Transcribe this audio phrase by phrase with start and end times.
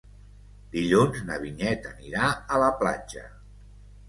[0.75, 2.25] Dilluns na Vinyet anirà
[2.57, 3.29] a la platja.